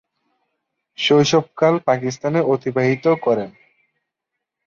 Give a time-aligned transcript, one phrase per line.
[0.97, 3.49] শৈশবকাল পাকিস্তানে অতিবাহিত করেন।